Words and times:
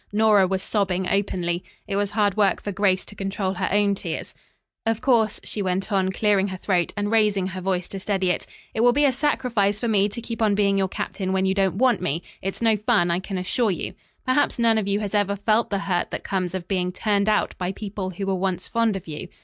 Nora 0.11 0.47
was 0.47 0.63
sobbing 0.63 1.07
openly. 1.07 1.63
It 1.85 1.95
was 1.95 2.09
hard 2.13 2.35
work 2.35 2.59
for 2.59 2.71
Grace 2.71 3.05
to 3.05 3.13
control 3.13 3.53
her 3.53 3.69
own 3.71 3.93
tears. 3.93 4.33
"Of 4.83 4.99
course," 4.99 5.39
she 5.43 5.61
went 5.61 5.91
on, 5.91 6.11
clearing 6.11 6.47
her 6.47 6.57
throat 6.57 6.91
and 6.97 7.11
raising 7.11 7.45
her 7.45 7.61
voice 7.61 7.87
to 7.89 7.99
steady 7.99 8.31
it, 8.31 8.47
"it 8.73 8.79
will 8.81 8.93
be 8.93 9.05
a 9.05 9.11
sacrifice 9.11 9.79
for 9.79 9.87
me 9.87 10.09
to 10.09 10.19
keep 10.19 10.41
on 10.41 10.55
being 10.55 10.75
your 10.75 10.87
captain 10.87 11.33
when 11.33 11.45
you 11.45 11.53
don't 11.53 11.75
want 11.75 12.01
me. 12.01 12.23
It's 12.41 12.63
no 12.63 12.77
fun, 12.77 13.11
I 13.11 13.19
can 13.19 13.37
assure 13.37 13.69
you. 13.69 13.93
Perhaps 14.25 14.57
none 14.57 14.79
of 14.79 14.87
you 14.87 15.01
has 15.01 15.13
ever 15.13 15.35
felt 15.35 15.69
the 15.69 15.77
hurt 15.77 16.09
that 16.09 16.23
comes 16.23 16.55
of 16.55 16.67
being 16.67 16.91
turned 16.91 17.29
out 17.29 17.53
by 17.59 17.71
people 17.71 18.09
who 18.09 18.25
were 18.25 18.33
once 18.33 18.67
fond 18.67 18.95
of 18.95 19.07
you. 19.07 19.27